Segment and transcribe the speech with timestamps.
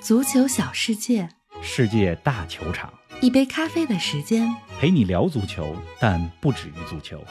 [0.00, 1.28] 足球小世界，
[1.62, 4.48] 世界大球场，一杯咖啡的时间。
[4.80, 7.22] 陪你聊足球，但不止于足球。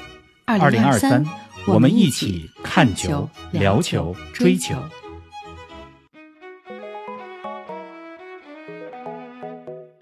[0.46, 1.26] 二零二三，
[1.68, 4.76] 我们一起起看球聊球、追球。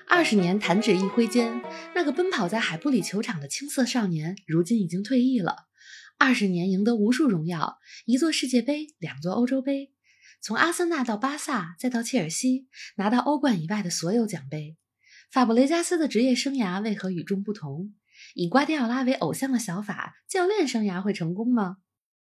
[0.09, 1.61] 二十年弹指一挥间，
[1.95, 5.67] 那个奔跑在海布里球场的青涩少年，如今已经退役了。
[6.17, 9.91] 二十年赢得无数荣耀，一座世界杯，两座欧洲杯，
[10.41, 14.75] 从阿森纳到巴萨，再到切尔西，拿到欧冠以外的所有奖杯。
[15.31, 17.93] 法布雷加斯的职业生涯为何与众不同？
[18.33, 21.77] 以瓜迪奥拉为偶像的小法教练生涯会成功吗？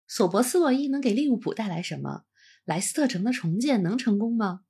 [0.08, 2.24] 索博斯洛伊能给利物浦带来什么？
[2.64, 4.62] 莱斯特城的重建能成功吗？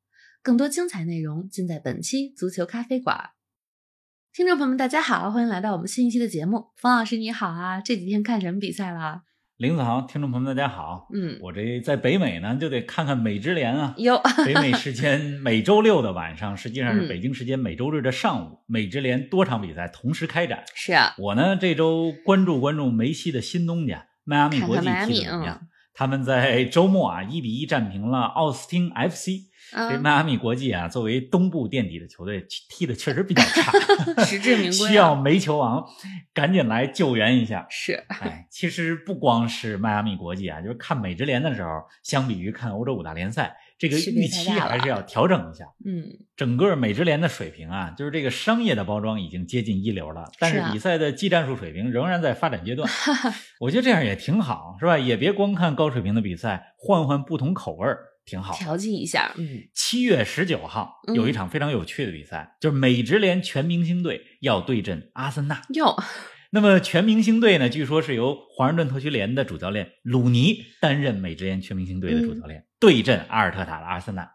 [0.42, 3.30] 更多精彩内容尽在本期足球咖啡馆。
[4.30, 6.66] 听众朋友们，大家好，欢迎来到我们新一期的节目。
[6.76, 9.22] 冯老师你好啊，这几天看什么比赛了？
[9.58, 11.08] 林子豪，听众朋友们，大家好。
[11.12, 13.92] 嗯，我这在北美呢，就得看看美职联啊。
[13.98, 20.62] 哟， 北美时间每周六的晚上，实际上是嗯北京时间每周日的上午，美职联多场比赛同时开展。
[20.76, 25.60] 是啊，我呢这周关注关注梅西的新东家迈阿密国际踢得怎么样？
[25.92, 29.48] 他们在周末啊一比一战平了奥斯汀 FC。
[29.70, 33.72] 这嗯，迈阿密国际啊，作为东部垫底的球队，踢的确实比较差，
[34.24, 35.84] 实至名归啊需要煤球王
[36.32, 37.66] 赶紧来救援一下。
[37.68, 45.64] 是，哎，其实不光是迈阿密国际啊，就是看美职联的时候，相比于看欧洲五大联赛，这个预期还是要调整一下。
[45.84, 46.04] 嗯，
[46.36, 52.88] 整个美职联的水平啊，就是这个商业的包装已经接近一流了，但是比赛的技战术水平仍然在发展阶段。
[53.60, 54.96] 我觉得这样也挺好，是吧？
[54.98, 57.98] 也别光看高水平的比赛，换换不同口味儿，
[58.28, 58.54] 挺好。
[58.54, 65.62] 调剂一下，嗯，七月十九号嗯有一场非常有趣的比赛，就是美职联全明星队要对阵阿森纳。
[65.74, 65.96] 哟，
[66.52, 74.30] 那么全明星队呢，据说是由华盛顿特区联的主教练鲁尼担任美职联全明星队的主教练，对阵阿尔特塔的阿森纳。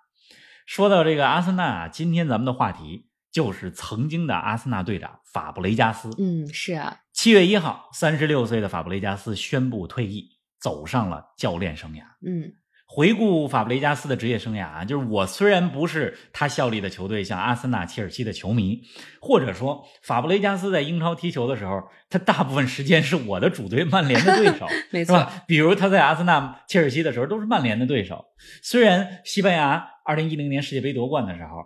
[0.66, 6.10] 说到这个阿森纳啊，今天咱们的话题就是曾经的阿森纳队长法布雷加斯。
[6.18, 10.30] 嗯，是啊，七月一号，三十六岁的法布雷加斯宣布退役，
[10.62, 12.04] 走上了教练生涯。
[12.26, 12.54] 嗯，
[12.96, 18.84] 回顾法布雷加斯的职业生涯啊，就是我虽然不是他效力的球队像阿森纳、切尔西的球迷，
[19.20, 25.44] 或者说法布雷加斯在英超踢球的时候，他大部分时间是我的主队曼联的对手， 没错，是吧？
[25.48, 28.24] 比如他在阿森纳、切尔西的时候都是曼联的对手。
[28.62, 31.66] 虽然西班牙二零一零年世界杯夺冠的时候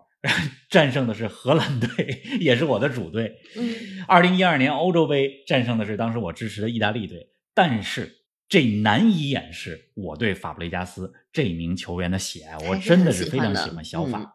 [0.69, 3.75] 战胜的是荷兰队，也是我的主队，嗯，
[4.07, 8.13] 二零一二年欧洲杯战胜的是当时我支持的意大利队，但是
[8.49, 14.19] 这难以掩饰我对法布雷加斯这名球员的喜爱，我真的是非常喜欢小法。
[14.19, 14.31] 嗯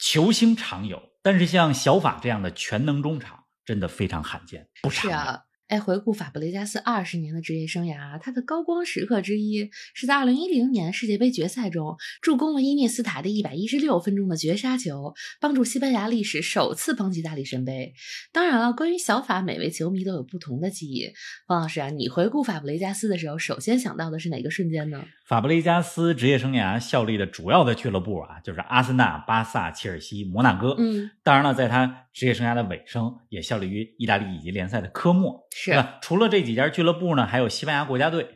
[0.00, 5.16] 球星常有，但是像小法这样的全能中场真的非常罕见，不常有。
[5.16, 5.42] 是啊。
[5.68, 17.92] 哎，回顾法布雷加斯二十年的职业生涯，他的高光时刻之一是在二零一零年世界杯决赛中助攻了伊涅斯塔的一百一十六分钟的绝杀球，帮助西班牙历史首次捧起大力神杯。
[18.32, 21.12] 当然了，关于小法，每位球迷都有不同的记忆。
[21.46, 25.04] 方老师啊，你回顾法布雷加斯的时候，首先想到的是哪个瞬间呢？
[25.28, 30.74] 法布雷加斯职业生涯效力的主要的俱乐部啊，就是阿森纳、巴萨、切尔西、摩纳哥。
[30.78, 35.46] 嗯，当然了，在他职业生涯的尾声，也效力于意大利乙级联赛的科莫。
[35.54, 35.84] 是？
[36.00, 38.26] 除了这几家俱乐部呢，还有西班牙国家队。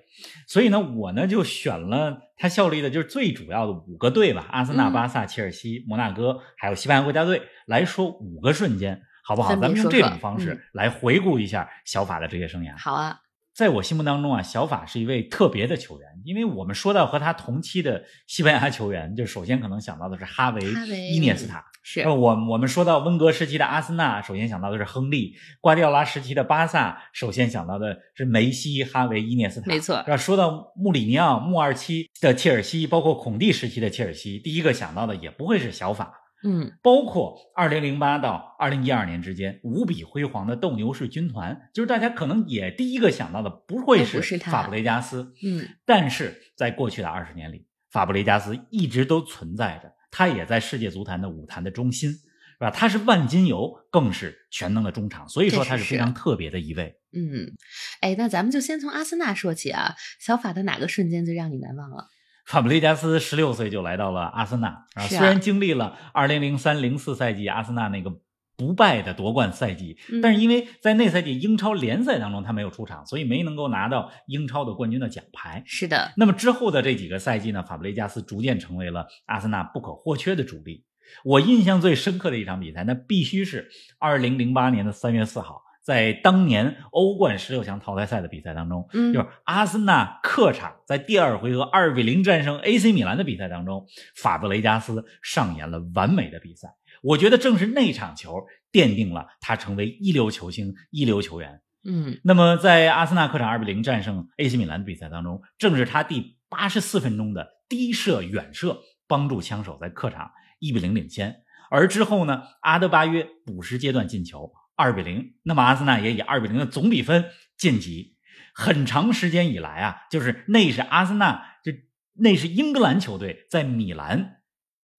[0.46, 7.40] 所以呢，我呢就选了他效力的就是最主要的五个队吧：阿森纳、嗯巴萨、切尔西、摩纳哥，还有西班牙国家队。
[7.64, 9.48] 来说五个瞬间，好不好？
[9.48, 12.78] 咱们用这种方式嗯来回顾一下小法的职业生涯。
[12.78, 13.20] 好啊，
[13.54, 21.64] 在我心目当中啊，小法是一位特别的球员，因为我们说到和他同期的西班牙球员，就首先可能想到的是哈维、哈维伊涅斯塔。
[21.84, 29.66] 是呃，我我们说到温格时期的阿森纳，首先想到的是亨利；瓜迪奥拉时期的巴萨，首先想到的是梅西、哈维、伊涅斯塔。
[29.66, 30.16] 没错是吧？
[30.16, 36.21] 说到穆里尼奥、穆二期的切尔西，包括孔蒂时期的切尔西，第一个想到的也不会是小法。
[36.44, 45.32] 嗯，包括二零零八到二零一二年之间无比辉煌的斗牛士军团，就是大家可能也第一个想到的不会是他法布雷加斯。
[45.44, 52.18] 嗯，但是在过去的二十年里，法布雷加斯一直都存在着，他也在世界足坛的舞坛的中心，是
[52.58, 52.70] 吧？
[52.70, 56.96] 他是万金油，更是全能的中场，所以说他是非常特别的一位。
[57.12, 57.52] 嗯，
[58.00, 59.94] 哎，那咱们就先从阿森纳说起啊。
[60.18, 62.08] 小法的哪个瞬间最让你难忘了？
[62.52, 68.12] 法布雷加斯十六岁就来到了阿森纳啊，虽然经历了二零零三零四赛季阿森纳那个
[68.58, 75.62] 不败的夺冠赛季，嗯但是因为在那赛季英超联赛当中他没有出场，所以没能够拿到英超的冠军的奖牌。
[75.64, 80.84] 是的，那么之后的这几个赛季呢，法布雷加斯逐渐成为了阿森纳不可或缺的主力。
[81.24, 93.84] 我印象最深刻的一场比赛，那必须是二零零八年的三月四号在当年欧冠十六强淘汰赛的比赛当中，嗯就是阿森纳客场在第二回合二比零战胜 AC 米兰的比赛当中，
[94.14, 96.68] 法布雷加斯上演了完美的比赛。
[97.02, 101.60] 我觉得正是那场球奠定了他成为一流球星、一流球员。
[101.84, 108.78] 嗯那么在阿森纳客场二比零战胜 AC 米兰的比赛当中，正是他第八十四分钟的低射远射，
[109.08, 110.30] 帮助枪手在客场
[110.60, 111.42] 一比零领先。
[111.70, 117.26] 而之后呢，阿德巴约补时阶段进球二比零，那么阿森纳也以二比零的总比分
[117.56, 118.16] 晋级。
[118.54, 121.72] 很长时间以来啊，就是那是阿森纳，就
[122.14, 124.42] 那是英格兰球队在米兰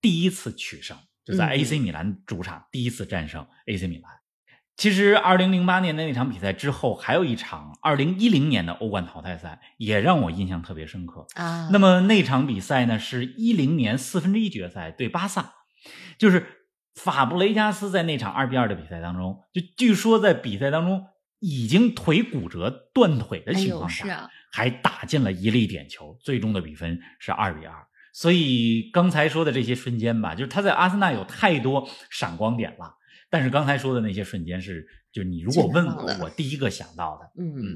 [0.02, 4.12] 第一次取胜，就在嗯 AC 米兰主场第一次战胜 AC 米兰。
[4.76, 11.28] 其实，二零零八年的那场比赛之后，还有一场二零一零年的欧冠淘汰赛，也让我印象特别深刻。
[11.36, 15.54] 啊，那么那场比赛呢，是一零年四分之一决赛对巴萨，
[16.18, 16.63] 就是
[16.96, 21.06] 法布雷加斯在那场二比二的比赛当中，就据说在比赛当中
[21.40, 27.74] 已经腿骨折断腿的情况下，还打进了一粒点球，最终的比分是二比二。
[28.14, 32.96] 所以刚才说的这些瞬间吧，就是他在阿森纳有太多闪光点了。
[33.34, 37.32] 但是刚才说的那些瞬间是，就是你如果问我我第一个想到的。
[37.42, 37.76] 嗯，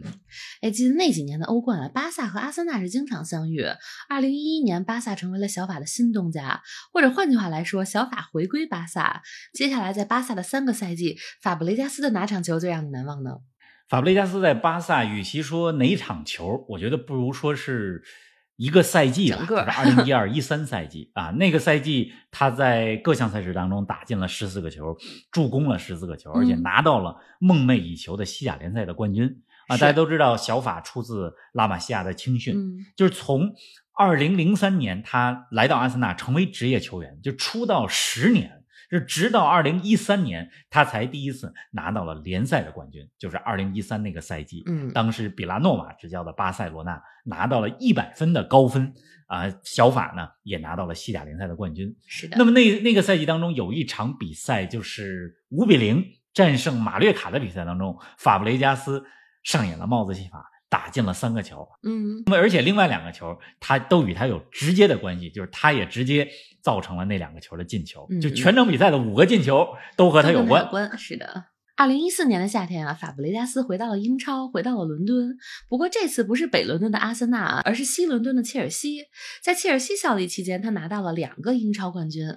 [0.62, 3.66] 哎，记得那几年的欧冠啊，巴萨和阿森纳是经常相遇。
[4.08, 6.62] 二零一一年，巴萨成为了小法的新东家，
[6.94, 9.24] 或者换句话来说，小法回归巴萨。
[9.52, 13.38] 接下来在巴萨的三个赛季，法布雷加斯的哪场球最让你难忘呢？
[13.90, 18.04] 法布雷加斯在巴萨，与其说哪场球，我觉得不如说是
[18.58, 21.30] 一个赛季吧，整个就是二零一二一三赛季啊。
[21.30, 24.98] 那个赛季他在各项赛事当中打进了十四个球，
[25.32, 29.78] 助攻了十四个球，而且嗯拿到了梦寐以求的西甲联赛的冠军啊。
[29.78, 33.54] 大家都知道，小法出自拉玛西亚的青训，嗯就是从
[33.94, 38.57] 二零零三年他来到阿森纳成为职业球员，就出道十年。
[38.90, 44.64] 是直到二零一三年，他才第一次拿到了联赛的冠军，就是二零一三那个赛季。
[44.66, 48.94] 嗯，当时比拉诺瓦执教的巴塞罗那拿到了一百分的高分
[49.28, 51.94] 啊、小法呢也拿到了西甲联赛的冠军。
[52.06, 52.38] 是的。
[52.38, 59.04] 那么那那个赛季当中有一场比赛就是五比零战胜马略卡的比赛当中，法布雷加斯
[59.44, 61.68] 上演了帽子戏法，打进了三个球。
[61.84, 66.28] 嗯那么而且另外两个球他都与他有直接的关系，就是他也直接
[66.62, 68.06] 造成了那两个球的进球。
[68.10, 70.70] 嗯就全场比赛的五个进球都和他有关有。
[70.70, 71.46] 关，是的。
[71.80, 75.38] 二零一四年的夏天啊，法布雷加斯回到了英超，回到了伦敦。
[75.70, 79.04] 不过这次不是北伦敦的阿森纳啊，而是西伦敦的切尔西。
[79.44, 82.28] 在切尔西效力期间，他拿到了两个英超冠军。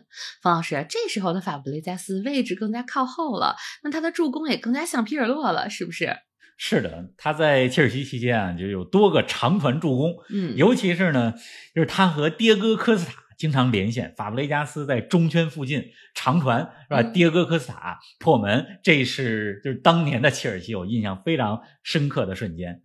[0.43, 6.15] 冯老师，这时候的法布雷加斯位置更加靠后了，那他的助攻也更加像皮尔洛了，是不是？
[6.63, 11.33] 是的，他在切尔西期间啊，就有多个长传助攻，嗯，尤其是呢，
[11.75, 15.83] 就是他和迭戈科斯塔经常连线，法布雷加斯在中圈附近
[16.15, 17.01] 长传是吧？
[17.01, 22.83] 嗯迭戈科斯塔破门，这是就是当年的切尔西我印象非常深刻的瞬间。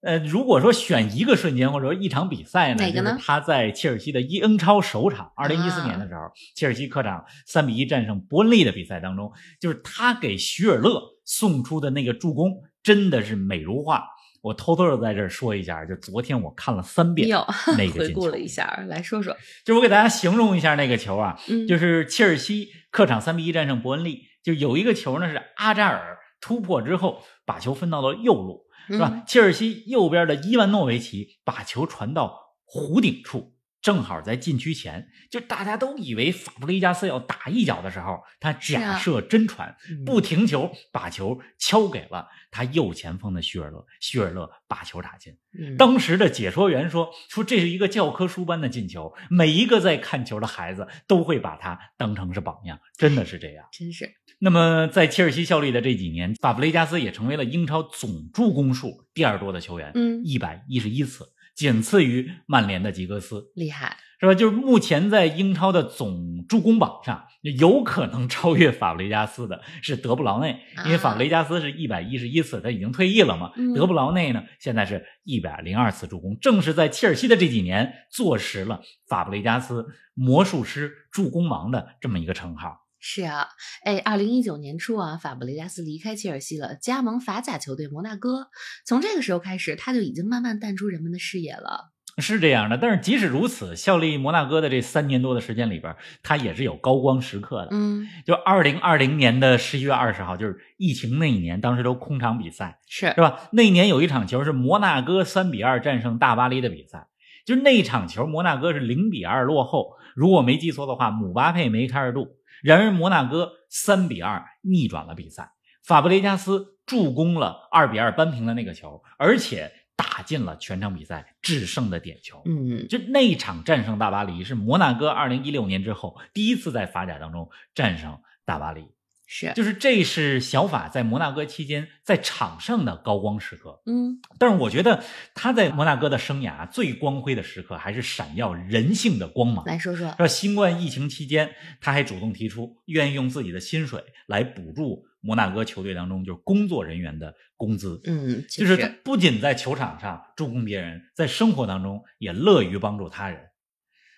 [0.00, 6.22] 呃，如果说选一个瞬间或者说一场比赛呢，哪个呢就是他在切尔西的英超首场，二零一四年的时候，
[6.56, 9.30] 切尔西客场三比一战胜伯恩利的比赛当中，
[9.60, 12.52] 就是他给徐尔勒送出的那个助攻，
[12.84, 14.04] 真的是美如画。
[14.42, 17.42] 我偷偷的在这儿说一下，就昨天我看了三遍有
[17.78, 19.34] 那个 回顾了一下，来说说。
[19.64, 29.10] 就是我给大家形容一下那个球啊，嗯，就是切尔西客场三比一战胜伯恩利，就有一个球呢是阿扎尔突破之后把球分到了右路，是吧？
[29.14, 33.53] 嗯切尔西右边的伊万诺维奇把球传到弧顶处，
[33.84, 45.34] 正好在禁区前，就大家都以为法布雷加斯要打一脚的时候，他假设真传，嗯不停球把球敲给了他右前锋的徐尔勒，徐尔勒把球打进。
[45.56, 63.96] 嗯当时的解说员说：“说这是一个教科书般的进球，每一个在看球的孩子都会把他当成是榜样，真的是这样。”真是那么，在切尔西效力的这几年，法布雷加斯也成为了英超总助攻数第二多的球员，嗯一百一十一次，仅次于曼联的吉格斯，厉害。
[64.20, 64.34] 是吧？
[64.34, 67.26] 就是目前在英超的总助攻榜上，
[67.58, 73.52] 有可能超越法布雷加斯的是德布劳内，因为啊法布雷加斯是一百一十一次，他已经退役了嘛。
[73.56, 79.84] 嗯德布劳内呢，现在是一百零二次助攻，正是在切尔西的这几年坐实了法布雷加斯
[80.14, 82.83] 魔术师、助攻王的这么一个称号。
[83.06, 83.48] 是啊，
[83.84, 88.48] 哎，二零一九年初啊，法布雷加斯离开切尔西了，加盟法甲球队摩纳哥。
[88.86, 91.92] 从这个时候开始，他就已经慢慢淡出人们的视野了。
[92.16, 97.68] 是这样的，但是即使如此，效力摩纳哥的这三年多的时间里边，他也是有高光时刻的。
[97.72, 103.50] 嗯，就二零二零年的十一月二十号，就是疫情那一年，当时都空场比赛，是是吧？
[103.52, 107.08] 那一年有一场球是摩纳哥三比二战胜大巴黎的比赛，
[107.44, 112.38] 就是那一场球摩纳哥是零比二落后，如果没记错的话，姆巴佩梅开二度。
[112.64, 115.52] 然而摩纳哥三比二逆转了比赛，
[115.84, 122.40] 法布雷加斯助攻了二比二扳平了那个球，而且打进了全场比赛制胜的点球。
[122.46, 128.88] 嗯，就那一场战胜大巴黎是摩纳哥二零一六年之后第一次在法甲当中战胜大巴黎。
[129.26, 133.82] 是，就是这是小法在摩纳哥期间在场上的高光时刻。
[133.86, 135.02] 嗯但是我觉得
[135.34, 139.64] 他在摩纳哥的生涯最光辉的时刻还是闪耀人性的光芒。
[139.64, 141.50] 来说说，说新冠疫情期间，
[141.80, 148.00] 他还主动提出愿意用自己的薪水来补助摩纳哥球队当中就是工作人员的工资。
[148.04, 153.40] 嗯，就是他不仅在球场上助攻别人，在生活当中也乐于帮助他人。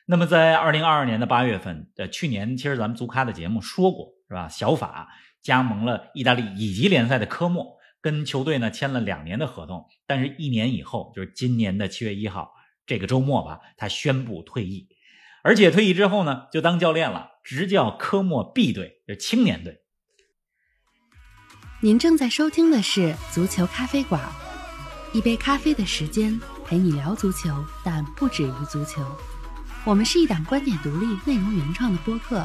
[0.08, 4.48] 那么在二零二二年的八月份，呃，去年其实咱们足咖的节目说过，是吧？
[4.48, 5.08] 小法
[5.40, 12.52] 加盟了意大利乙级联赛的科莫，跟球队呢签了两年的合同，但是一年以后，就是今年的七月一号
[12.86, 14.88] 这个周末吧，他宣布退役，
[15.42, 19.82] 而且退役之后呢，就当教练了，执教科莫 B 队，就青年队。
[21.82, 24.20] 您正在收听的是足球咖啡馆，
[25.12, 29.04] 一杯咖啡的时间陪你聊足球，但不止于足球。
[29.84, 32.44] 我们是一档观点独立、内容原创的播客。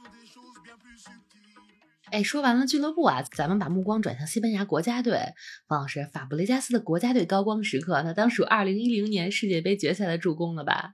[2.11, 5.17] 哎，说完了俱乐部啊，咱们把目光转向西班牙国家队。
[5.67, 10.91] 方老师，法布雷加斯的国家队高光时刻，那当属二零一零年世界杯决赛的助攻了吧？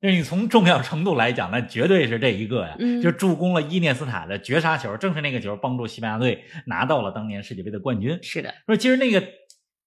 [0.00, 8.18] 那你从重要程度来讲，那绝对是这一个呀，嗯就助攻了伊涅斯塔的绝杀球，正是那个球帮助西班牙队拿到了当年世界杯的冠军。
[8.22, 9.22] 是的，说其实那个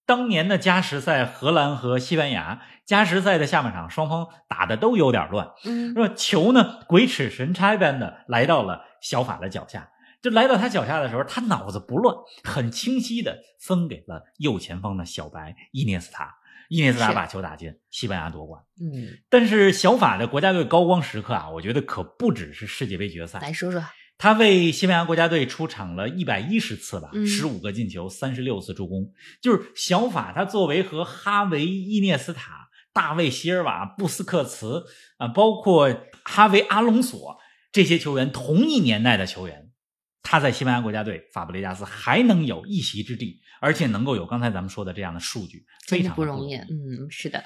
[0.06, 5.50] 当年的加时赛，荷兰和西班牙加时赛的下半场，双方打的都有点乱。
[5.66, 9.90] 嗯，说球呢鬼使神差般的来到了小法的脚下，
[10.24, 16.34] 就来到他脚下的时候，他脑子不乱，很清晰的分给了右前方的小白伊涅斯塔。
[16.70, 18.64] 伊涅斯塔把球打进，西班牙夺冠。
[18.82, 23.84] 嗯，但是小法的国家队高光时刻啊，我觉得可不只是世界杯决赛，来说说，
[24.18, 29.12] 他为西班牙国家队出场了一百一十次吧，嗯十五个进球，三十六次助攻。
[29.42, 34.86] 就是小法，他作为和哈维、伊涅斯塔、大卫·席尔瓦、布斯克茨
[35.18, 37.38] 啊，包括哈维·阿隆索
[37.72, 39.70] 这些球员同一年代的球员，
[40.24, 46.56] 他在西班牙国家队法布雷加斯还能有一席之地，而且能够有刚才咱们说的这样的数据，非常不容易。
[46.56, 47.44] 嗯，是的，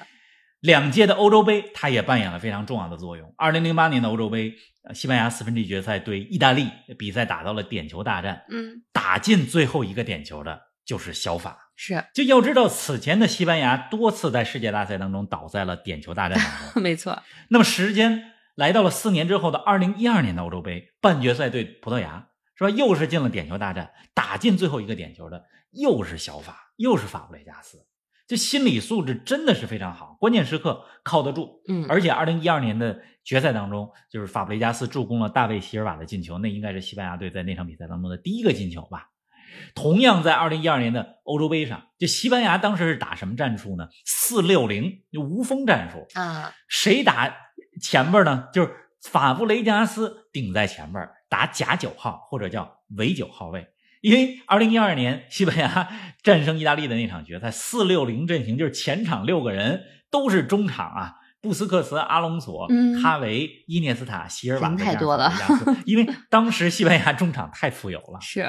[0.60, 3.34] 两届的欧洲杯，他也扮演了非常重要的作用。
[3.36, 4.54] 二零零八年的欧洲杯，
[4.84, 6.68] 呃西班牙四分之一决赛对意大利，
[6.98, 11.58] 比赛打到了点球大战，嗯，打进最后一个点球的就是小法。
[11.80, 16.82] 是就要知道，此前的西班牙多次在世界大赛当中倒在了点球大战当中。
[16.82, 22.26] 没错，那么时间来到了四年之后的二零一二年的欧洲杯半决赛对葡萄牙，
[22.58, 22.70] 是吧？
[22.70, 27.86] 又是进了点球大战，打进最后一个点球的又是小法，又是法布雷加斯。
[28.26, 31.62] 这心理素质真的是非常好，关键时刻靠得住。
[31.66, 39.08] 嗯，而且，二零一二年的决赛当中，就是法布雷加斯助攻了大卫·席尔瓦的进球，那应该是西班牙队在那场比赛当中的第一个进球吧。
[39.74, 43.88] 同样，在二零一二年的欧洲杯上，就西班牙当时是打什么战术呢？
[44.04, 46.06] 四六零，就无锋战术。
[46.20, 47.34] 啊，谁打
[47.80, 48.48] 前边呢？
[48.52, 53.66] 就是法布雷加斯顶在前边打假九号或者叫伪九号位。
[54.00, 55.88] 因为二零一二年西班牙
[56.22, 65.32] 战胜意大利的那场决赛，四六零阵型就是前场六个人都是中场啊，布斯克茨、阿隆索、嗯哈维、伊涅斯塔、席尔瓦， 人太多了
[65.84, 68.20] 因为当时西班牙中场太富有了。
[68.20, 68.40] 是，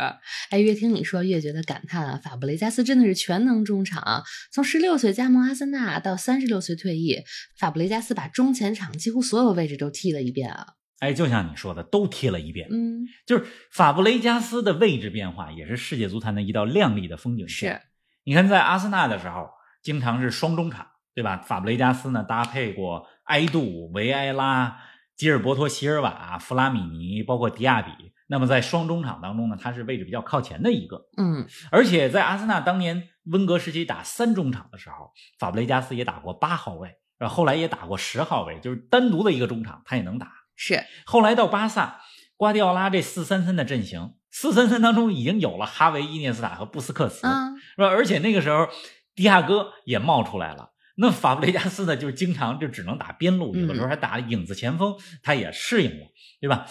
[0.51, 2.21] 哎，越听你说越觉得感叹啊！
[2.24, 4.21] 法布雷加斯真的是全能中场啊，
[4.51, 7.24] 从十六岁加盟阿森纳到三十六岁退役，
[7.57, 10.67] 法布雷加斯把中前场几乎所有位置都踢了一遍啊。
[11.00, 12.68] 哎，就像你说的，都贴了一遍。
[12.72, 17.74] 嗯，就是法布雷加斯的位置变化，也是世界足坛的一道亮丽的风景线。
[17.74, 17.82] 是，
[18.25, 19.50] 你看，在阿森纳的时候，
[19.82, 21.38] 经常是双中场，对吧？
[21.38, 24.77] 法布雷加斯呢搭配过埃杜、维埃拉、
[25.15, 27.91] 吉尔伯托、席尔瓦、弗拉米尼，包括迪亚比。
[28.27, 31.08] 那么在双中场当中呢，他是位置比较靠前的一个。
[31.18, 40.32] 嗯，而且在阿森纳当年温格时期打三中场的时候，法布雷加斯也打过八号位，然后后来也打过十号位，就是单独的一个中场他也能打。
[40.62, 42.01] 是，后来到巴萨，
[42.36, 47.88] 瓜迪奥拉这四三三的阵型，四三三当中已经有了哈维、伊涅斯塔和布斯克茨，啊，是吧？
[47.88, 48.68] 而且那个时候，
[49.16, 50.72] 迪亚哥也冒出来了。
[50.98, 56.08] 那法布雷加斯呢，就是经常就只能打边路，有的时候还打影子前锋，他也适应了，
[56.42, 56.66] 对吧？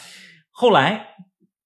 [0.51, 1.15] 后来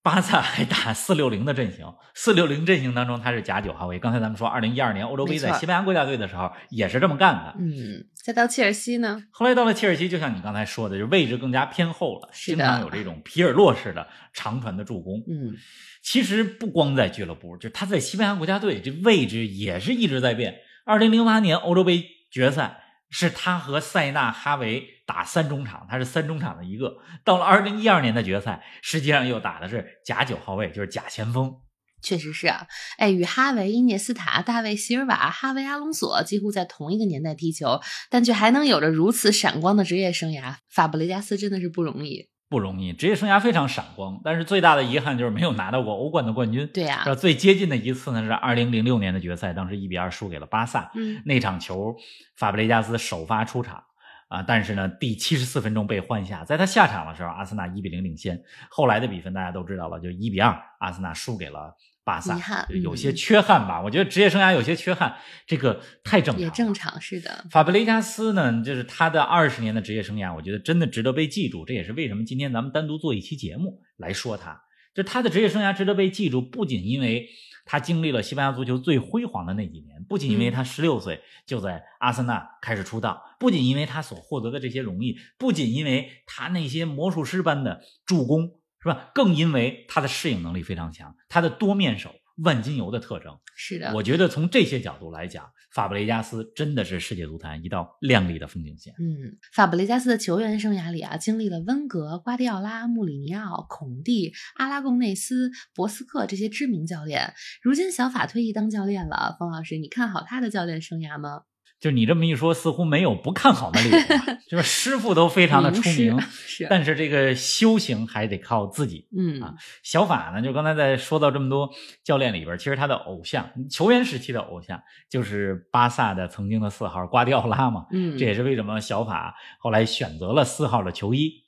[0.02, 4.00] 巴萨还打四六零的阵型，四六零阵型当中他是假九号位。
[4.00, 7.54] 刚才咱们说，二零一二年欧洲杯在西班牙国家队的时候也是这么干的。
[7.61, 9.23] 嗯，再到切尔西呢？
[9.30, 15.23] 后来到了切尔西，就像你刚才说的，就位置更加偏后了，经常有这种皮尔洛式的长传的助攻。
[15.28, 15.54] 嗯，
[16.02, 20.56] 其实不光在俱乐部，就他在西班牙国家队这位置也是一直在变。
[20.85, 22.82] 二零零八年欧洲杯决赛
[23.12, 26.97] 是他和塞纳哈维打三中场，他是三中场的一个。
[27.25, 31.54] 到了二零一二年的决赛，实际上又打的是假九号位，就是假前锋。
[32.02, 32.66] 确实是啊。
[32.97, 42.32] 哎，与哈维、伊涅斯塔、大卫席尔瓦、哈维阿隆索几乎在同一个年代踢球，但却还能有着如此闪光的职业生涯，法布雷加斯真的是不容易。
[42.52, 46.68] 不容易，职业生涯非常闪光，但是最大的遗憾就是没有拿到过欧冠的冠军。
[46.75, 50.90] 对呀、这最接近的一次呢是二零零六年的决赛，当时一比二输给了巴萨。
[50.94, 51.97] 嗯，那场球，
[52.37, 53.82] 法布雷加斯首发出场
[54.28, 56.44] 啊，但是呢，第七十四分钟被换下。
[56.44, 58.38] 在他下场的时候，阿森纳一比零领先。
[58.68, 63.80] 后来的比分大家都知道了，就一比二，阿森纳输给了巴萨有些嗯缺憾吧。
[63.82, 65.14] 我觉得职业生涯有些缺憾，
[65.47, 66.47] 这个太正常了。
[66.47, 67.44] 也正常，是的。
[67.50, 71.64] 法布雷加斯呢，就是他的二十年的职业生涯，我觉得真的值得被记住。
[71.64, 74.62] 这也是为什么今天咱们单独做一期节目来说他。
[74.94, 77.26] 就他的职业生涯值得被记住，不仅因为
[77.64, 88.50] 他经历了西班牙足球最辉煌的那几年，不仅因为他十六岁就在阿森纳开始出道，不仅因为他所获得的这些荣誉，不仅因为他那些魔术师般的助攻，
[88.83, 89.11] 是吧？
[89.15, 92.11] 更因为他的适应能力非常强，他的多面手、
[92.43, 93.39] 万金油的特征。
[93.55, 98.95] 是的，我觉得从这些角度来讲，法布雷加斯真的是世界足坛一道亮丽的风景线。
[98.99, 107.35] 嗯，法布雷加斯的球员生涯里啊，经历了温格、瓜迪奥拉、穆里尼奥、孔蒂、阿拉贡内斯、博斯克这些知名教练。
[107.62, 111.43] 如今小法退役当教练了，冯老师，你看好他的教练生涯吗？
[111.83, 119.09] 就你这么一说，似乎没有不看好的理由啊， 就是师傅都非常的出名是，但是这个修行还得靠自己。
[119.19, 121.69] 嗯啊小法呢，就刚才在说到这么多
[122.05, 127.87] 教练里边，其实他的偶像，球员时期的偶像就是巴萨的曾经的四号瓜迪奥拉嘛。
[127.91, 131.43] 嗯，这也是为什么小法后来选择了四号的球衣。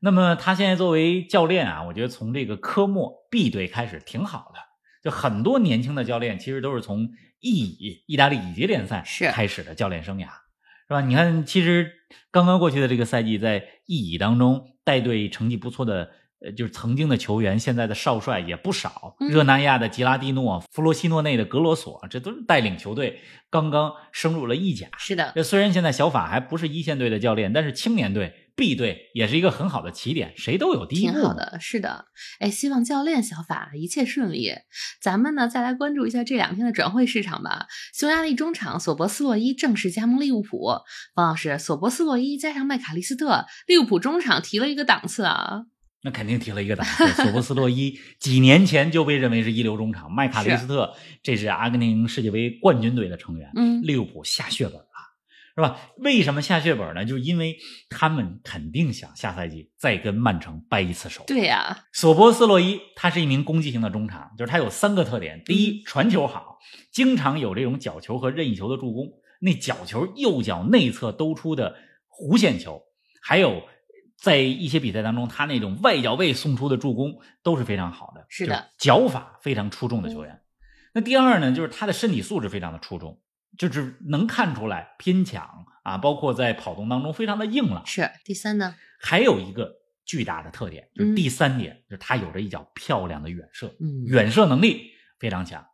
[0.00, 4.60] 那么他现在作为教练啊，我觉得从这个科莫 B 队开始挺好的。
[5.02, 7.10] 就很多年轻的教练其实都是从
[7.44, 10.24] 意乙意大利乙级联赛是开始的教练生涯，
[10.88, 11.02] 是吧？
[11.02, 11.92] 你看，其实
[12.30, 19.14] 刚刚过去的这个赛季，在意乙当中带队成绩不错的，呃，就是曾经的球员，现在的少帅也不少。
[19.20, 24.88] 嗯热那亚的吉拉蒂诺、弗罗西诺内的格罗索，这都是带领球队刚刚升入了意甲。
[24.96, 31.12] 是的，这虽然现在小法还不是一线队的教练，但是青年队 B 队也是一个很好的起点，谁都有第一步。
[31.12, 31.34] 挺好。
[31.34, 32.06] 的，是的。
[32.38, 34.52] 哎，希望教练小法一切顺利。
[35.00, 37.66] 咱们呢，再来关注一下这两天的转会市场吧。
[37.92, 40.66] 匈牙利中场索博斯洛伊正式加盟利物浦。
[41.16, 45.64] 王老师，索博斯洛伊加上麦卡利斯特，利物浦中场提了一个档次啊。
[46.06, 47.08] 那肯定提了一个档次。
[47.22, 54.86] 索博斯洛伊几年前就被认为是一流中场，麦卡利斯特这是阿根廷世界杯冠军队的成员，嗯，利物浦下血本了，
[55.56, 55.78] 是吧？
[55.98, 57.04] 为什么下血本呢？
[57.04, 57.56] 就是因为
[57.88, 61.22] 他们肯定想下赛季再跟曼城掰一次手。
[61.26, 66.58] 对呀、索博斯洛伊他是一名攻击型的中场，就是他有三个特点：第一，传球好，
[66.92, 71.76] 经常有这种角球和任意球的助攻，那角球右脚内侧兜出的
[72.10, 72.82] 弧线球，
[73.22, 73.62] 还有
[74.16, 80.40] 在一些比赛当中他那种外脚背送出的助攻都是非常好的，是的，脚法非常出众的球员。
[80.94, 83.20] 那第二呢，就是他的身体素质非常的出众，
[83.58, 85.48] 就是能看出来拼抢
[85.82, 87.84] 啊，包括在跑动当中非常的硬朗。
[87.86, 88.10] 是。
[88.24, 88.74] 第三呢？
[89.00, 89.70] 还有一个
[90.04, 95.64] 巨大的特点，就是嗯第三点，就是他有着一脚漂亮的远射，嗯，远射能力非常强。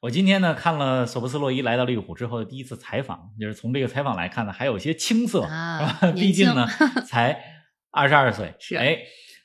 [0.00, 6.66] 我今天呢看了索博斯洛伊来到利物浦之后的第一次采访，就是从这个采访来看呢，还有些青涩，啊 毕竟呢
[7.06, 7.38] 才
[7.90, 8.98] 二十二岁， 是哎，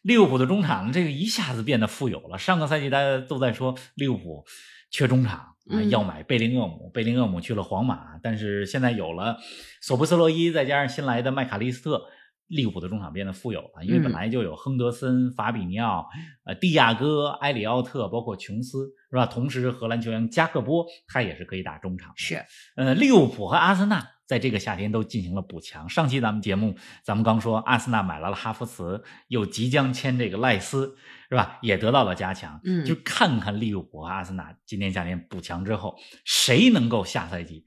[0.03, 2.37] 利物浦的中场这个一下子变得富有了。
[2.37, 4.45] 上个赛季大家都在说利物浦
[4.89, 5.54] 缺中场。
[5.69, 9.37] 啊，嗯要买贝林厄姆，贝林厄姆去了皇马，但是现在有了
[9.81, 12.05] 索布斯洛伊，再加上新来的麦卡利斯特，
[12.47, 16.07] 利物浦的中场变得富有了，因为嗯本来就有亨德森、法比尼奥、
[16.45, 19.25] 呃蒂亚戈、埃里奥特，包括琼斯，是吧？
[19.25, 22.15] 同时，荷兰球员加克波他也是可以打中场的。
[22.17, 22.43] 是。
[22.75, 25.87] 呃，利物浦和阿森纳在这个夏天都进行了补强。
[25.87, 30.95] 上期咱们节目咱们刚说，阿森纳买来了哈弗茨，又即将签这个赖斯，
[31.29, 31.59] 是吧？
[31.61, 32.59] 也得到了加强。
[32.63, 37.65] 嗯就看看利物浦和阿森纳今年夏天补强之后，谁能够下赛季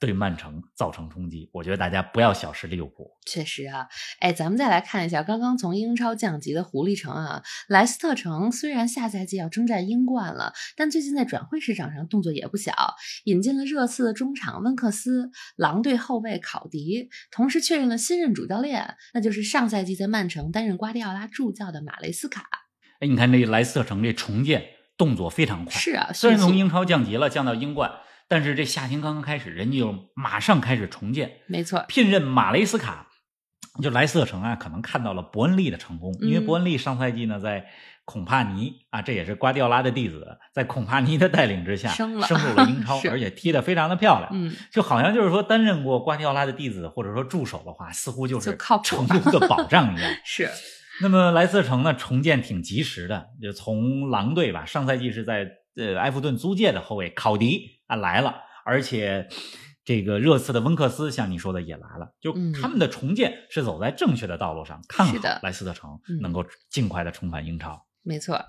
[0.00, 1.50] 对曼城造成冲击？
[1.52, 3.10] 我觉得大家不要小视利物浦。
[3.26, 3.88] 确实啊，
[4.20, 12.72] 哎，咱们再来看一下刚刚从英超降级的狐狸城啊，莱斯特城虽然下赛季要征战英冠了，但最近在转会市场上动作也不小，
[13.24, 22.46] 引进了热刺的中场温克斯、狼队后卫考迪，同时确认了新任主教练，那就是上赛季在曼城担任瓜迪奥拉助教的马雷斯卡。
[23.00, 24.64] 哎，你看这莱斯特城这重建
[24.96, 27.90] 动作非常快，是啊，虽然从英超降级了，降到英冠，
[28.28, 33.08] 但是这夏天刚刚开始，人家就马上开始重建，没错，聘任马雷斯卡，
[33.82, 37.66] 就莱斯特城啊，可能看到了伯恩利的成功，因为嗯伯恩利上赛季呢在
[38.04, 44.30] 孔帕尼啊，这也是瓜迪奥拉的弟子，在孔帕尼的带领之下升了入了英超， 而且踢得非常的漂亮。
[44.32, 50.10] 嗯，就好像就是说担任过瓜迪奥拉的弟子或者说助手的话，似乎就是成功的保障一样。
[50.24, 50.48] 是，
[51.02, 59.28] 那么莱斯特城呢，重建挺及时的，就从狼队吧，上赛季是在呃埃弗顿租借的后卫考迪啊来了，而且
[59.84, 67.84] 这个热刺的温克斯，像你说的也来了，就嗯他们的重建是走在正确的道路上，看好是的莱斯特城嗯能够尽快的重返英超。
[68.04, 68.40] 没错，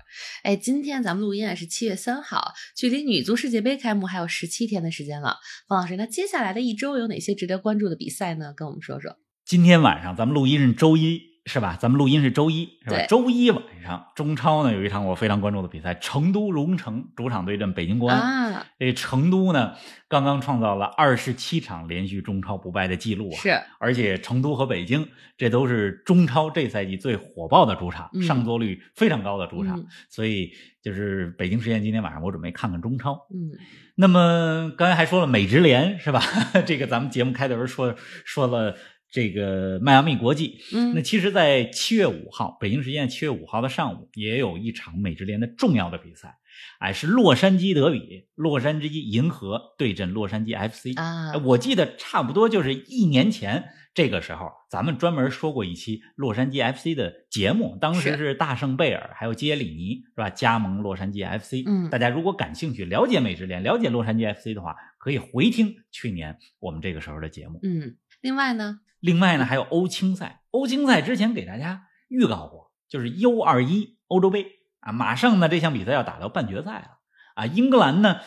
[0.42, 5.36] 哎，今天咱们录音啊是七月三号，距离女足世界杯开幕还有十七天的时间了。
[5.68, 8.54] 方老师，那接下来的一周有哪些值得关注的比赛呢？
[8.56, 9.16] 跟我们说说。
[9.44, 11.76] 今天晚上咱们录音是周一，是吧？
[11.80, 13.06] 咱们录音是周一，是吧？
[13.08, 18.52] 周一晚上中超呢有一场我非常关注的比赛，成都蓉城主场对阵北京国安。
[18.54, 19.74] 啊，这成都呢
[20.08, 23.36] 刚刚创造了二十七场连续中超不败的记录啊！
[23.40, 33.26] 是，而且成都和北京这都是中超这赛季最火爆的主场，嗯上座率非常高的主场，嗯所以就是北京时间今天晚上我准备看看中超。
[33.32, 33.58] 嗯，
[33.94, 36.22] 那么刚才还说了美职联是吧？
[36.66, 38.76] 这个咱们节目开头说说了
[39.10, 46.38] 这个迈阿密国际，嗯，那其实，在七月五号，北京时间七月五号的上午，也有一场美职联的重要的比赛，
[46.78, 50.98] 哎，是洛杉矶德比，洛杉矶银河对阵洛杉矶 FC。
[50.98, 60.30] 啊哎，我记得差不多就是一年前这个时候，咱们专门说过一期洛杉矶 FC 的节目，当时是是大圣贝尔还有杰里尼是吧？
[60.30, 61.64] 加盟洛杉矶 FC。
[61.66, 67.58] 嗯大家如果感兴趣了解美职联、了解洛杉矶 FC 的话，可以回听去年我们这个时候的节目。
[67.64, 70.42] 嗯，另外呢，另外呢，还有欧青赛。
[70.50, 74.46] 欧青赛之前给大家预告过，就是 U 二一欧洲杯
[74.80, 76.88] 啊，马上呢这项比赛要打到半决赛了
[77.34, 77.46] 啊。
[77.46, 78.18] 英格兰呢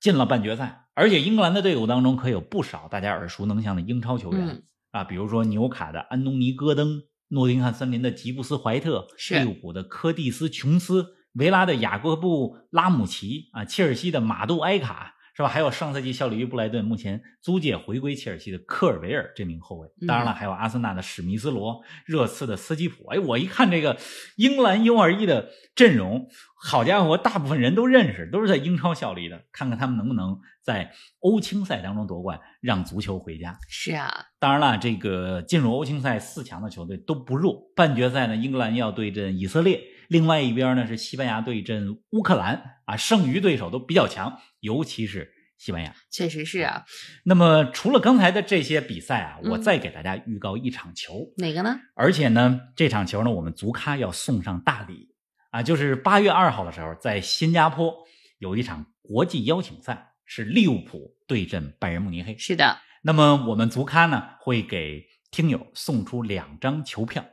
[0.00, 15.14] 进了半决赛，而且英格兰的队伍当中可有不少大家耳熟能详的英超球员、嗯啊，比如说纽卡的安东尼·戈登、诺丁汉森林的吉布斯·怀特、是利物浦的科蒂斯·琼斯、维拉的雅各布·拉姆齐啊，切尔西的马杜埃卡。
[15.40, 15.48] 是吧？
[15.48, 19.88] 还有上赛季效力于布莱顿，目前租借回归切尔西的科尔维尔这名后卫。
[20.06, 23.06] 当然了，还有阿森纳的史密斯罗、热刺的斯基普。
[23.06, 23.96] 哎，我一看这个
[24.36, 26.28] 英格兰 U 二一的阵容，
[26.62, 29.46] 好家伙，大部分人都认识，都是在英超效力的。
[29.50, 33.58] 看看他们能不能在欧青赛当中夺冠，让足球回家。
[33.66, 37.72] 是啊，当然了，这个进入欧青赛四强的球队都不弱。
[37.74, 45.94] 半决赛呢，英格兰要对阵以色列，另外一边呢是西班牙对阵乌克兰啊，剩余对手都比较强，尤其是西班牙。
[46.10, 46.84] 确实是啊。
[47.24, 51.78] 那么除了刚才的这些比赛啊，嗯我再给大家预告一场球，哪个呢？
[51.94, 55.14] 而且呢，这场球呢，我们足咖要送上大礼
[55.52, 57.94] 啊，就是八月二号的时候，在新加坡
[58.40, 62.36] 有一场国际邀请赛，是利物浦对阵拜仁慕尼黑。
[62.36, 67.24] 是的，那么我们足咖呢会给听友送出两张球票，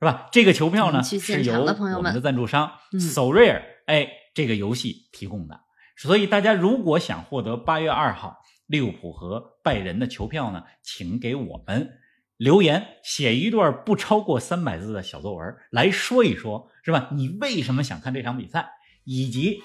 [0.00, 0.28] 是吧？
[0.32, 1.60] 这个球票呢是由
[1.96, 5.60] 我们的赞助商嗯 SoRare 哎这个游戏提供的。
[5.96, 11.90] 所以大家如果想获得八月二号利物浦和拜仁的球票呢，请给我们
[12.38, 17.10] 留言，写一段不超过三百字的小作文来说一说，是吧？
[17.12, 18.70] 你为什么想看这场比赛，
[19.04, 19.60] 以及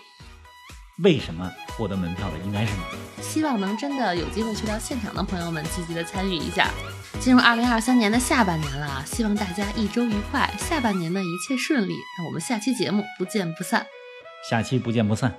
[1.04, 3.22] 为什么获得门票的应该是你？
[3.22, 6.70] 希望能真的有机会去到现场的朋友们积极的参与一下。
[7.20, 11.96] 进入二零二三年的下半年了啊，希望大家一周愉快，下半年的一切顺利。
[12.18, 13.86] 那我们下期节目不见不散。
[14.50, 15.34] 下期不见不散。